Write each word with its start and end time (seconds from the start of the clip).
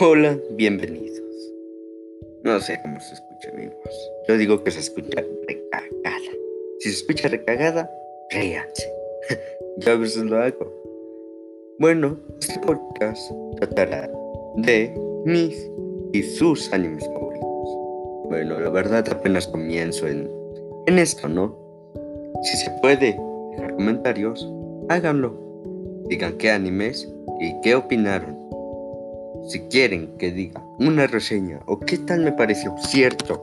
Hola, 0.00 0.36
bienvenidos. 0.50 1.20
No 2.42 2.58
sé 2.58 2.80
cómo 2.82 2.98
se 2.98 3.14
escucha 3.14 3.52
mi 3.56 3.66
voz. 3.66 4.10
Yo 4.26 4.36
digo 4.36 4.64
que 4.64 4.72
se 4.72 4.80
escucha 4.80 5.22
recagada. 5.46 6.32
Si 6.80 6.90
se 6.90 6.96
escucha 6.96 7.28
recagada, 7.28 7.88
ríanse. 8.30 8.92
Yo 9.78 9.92
a 9.92 9.96
veces 9.96 10.24
lo 10.24 10.38
hago. 10.38 10.72
Bueno, 11.78 12.18
este 12.40 12.58
podcast 12.58 13.30
tratará 13.58 14.10
de 14.56 14.92
mis 15.26 15.70
y 16.12 16.22
sus 16.24 16.72
animes 16.72 17.06
favoritos. 17.06 17.68
Bueno, 18.24 18.58
la 18.58 18.70
verdad 18.70 19.08
apenas 19.08 19.46
comienzo 19.46 20.08
en, 20.08 20.28
en 20.86 20.98
esto, 20.98 21.28
¿no? 21.28 21.56
Si 22.42 22.56
se 22.56 22.70
puede 22.82 23.16
dejar 23.52 23.74
comentarios, 23.76 24.44
háganlo. 24.88 25.38
Digan 26.08 26.36
qué 26.36 26.50
animes 26.50 27.08
y 27.40 27.60
qué 27.60 27.76
opinaron. 27.76 28.43
Si 29.46 29.60
quieren 29.68 30.16
que 30.16 30.32
diga 30.32 30.64
una 30.78 31.06
reseña 31.06 31.60
o 31.66 31.78
qué 31.78 31.98
tal 31.98 32.20
me 32.24 32.32
pareció 32.32 32.74
cierto 32.78 33.42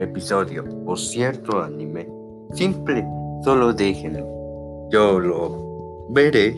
episodio 0.00 0.64
o 0.86 0.96
cierto 0.96 1.62
anime, 1.62 2.08
simple, 2.54 3.04
solo 3.44 3.72
déjenlo. 3.74 4.88
Yo 4.90 5.20
lo 5.20 6.06
veré 6.10 6.56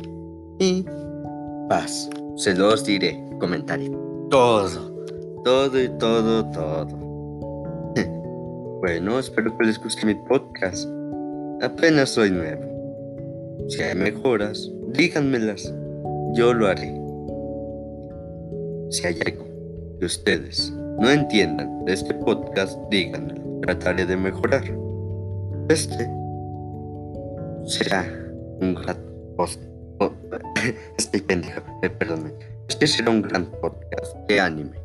y 0.58 0.84
paz. 1.68 2.08
Se 2.36 2.54
los 2.54 2.84
diré. 2.84 3.22
Comentario. 3.40 3.90
Todo. 4.30 4.92
Todo 5.44 5.82
y 5.82 5.88
todo, 5.98 6.48
todo. 6.50 6.86
bueno, 8.80 9.18
espero 9.18 9.56
que 9.58 9.66
les 9.66 9.78
guste 9.82 10.06
mi 10.06 10.14
podcast. 10.14 10.88
Apenas 11.60 12.10
soy 12.10 12.30
nuevo. 12.30 12.62
Si 13.68 13.82
hay 13.82 13.96
mejoras, 13.96 14.70
díganmelas. 14.92 15.74
Yo 16.34 16.54
lo 16.54 16.68
haré. 16.68 17.01
Si 18.92 19.06
hay 19.06 19.18
algo 19.24 19.46
que 19.98 20.04
ustedes 20.04 20.70
no 20.70 21.08
entiendan 21.08 21.86
de 21.86 21.94
este 21.94 22.12
podcast, 22.12 22.78
díganmelo. 22.90 23.60
Trataré 23.62 24.04
de 24.04 24.18
mejorar. 24.18 24.64
Este 25.70 26.10
será 27.64 28.04
un 28.60 28.74
gran 28.74 28.98
post. 29.34 29.62
Estoy 30.98 31.22
pendejo, 31.22 31.62
eh. 31.82 31.90
Este 32.68 32.86
será 32.86 33.12
un 33.12 33.22
gran 33.22 33.46
podcast 33.62 34.14
de 34.28 34.38
anime. 34.38 34.76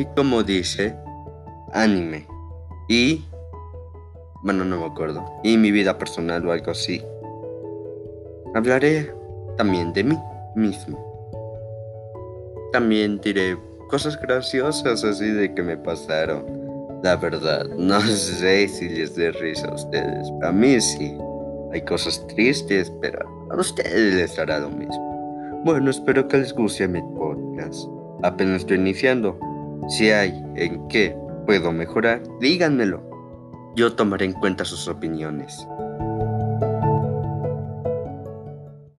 Y 0.00 0.04
como 0.16 0.42
dice, 0.42 0.96
anime. 1.74 2.26
Y. 2.88 3.24
Bueno, 4.42 4.64
no 4.64 4.80
me 4.80 4.86
acuerdo. 4.86 5.24
Y 5.44 5.56
mi 5.58 5.70
vida 5.70 5.96
personal 5.96 6.44
o 6.44 6.50
algo 6.50 6.72
así. 6.72 7.04
Hablaré 8.56 9.14
también 9.56 9.92
de 9.92 10.02
mí 10.02 10.18
mismo 10.56 11.07
también 12.72 13.20
diré 13.20 13.56
cosas 13.88 14.20
graciosas 14.20 15.04
así 15.04 15.26
de 15.30 15.54
que 15.54 15.62
me 15.62 15.76
pasaron. 15.76 16.44
La 17.02 17.16
verdad, 17.16 17.66
no 17.78 18.00
sé 18.00 18.68
si 18.68 18.88
les 18.88 19.14
dé 19.14 19.32
risa 19.32 19.68
a 19.68 19.74
ustedes. 19.74 20.28
A 20.42 20.52
mí 20.52 20.80
sí. 20.80 21.16
Hay 21.72 21.82
cosas 21.82 22.26
tristes, 22.28 22.90
pero 23.02 23.18
a 23.50 23.56
ustedes 23.56 24.14
les 24.14 24.38
hará 24.38 24.58
lo 24.58 24.70
mismo. 24.70 25.60
Bueno, 25.64 25.90
espero 25.90 26.26
que 26.26 26.38
les 26.38 26.54
guste 26.54 26.88
mi 26.88 27.02
podcast. 27.02 27.86
Apenas 28.22 28.62
estoy 28.62 28.78
iniciando. 28.78 29.38
Si 29.88 30.10
hay 30.10 30.42
en 30.56 30.88
qué 30.88 31.14
puedo 31.46 31.70
mejorar, 31.72 32.22
díganmelo. 32.40 33.02
Yo 33.76 33.92
tomaré 33.94 34.24
en 34.24 34.32
cuenta 34.32 34.64
sus 34.64 34.88
opiniones. 34.88 35.66